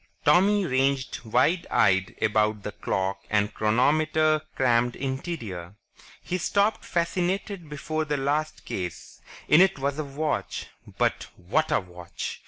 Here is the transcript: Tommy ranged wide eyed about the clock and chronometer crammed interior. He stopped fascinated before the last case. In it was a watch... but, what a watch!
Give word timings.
Tommy 0.25 0.65
ranged 0.65 1.23
wide 1.25 1.67
eyed 1.69 2.15
about 2.23 2.63
the 2.63 2.71
clock 2.71 3.21
and 3.29 3.53
chronometer 3.53 4.41
crammed 4.55 4.95
interior. 4.95 5.75
He 6.23 6.39
stopped 6.39 6.83
fascinated 6.83 7.69
before 7.69 8.05
the 8.05 8.17
last 8.17 8.65
case. 8.65 9.21
In 9.47 9.61
it 9.61 9.77
was 9.77 9.99
a 9.99 10.03
watch... 10.03 10.65
but, 10.97 11.25
what 11.37 11.71
a 11.71 11.79
watch! 11.79 12.39